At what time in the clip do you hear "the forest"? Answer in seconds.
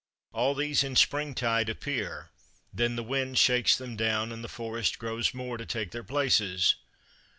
4.43-4.97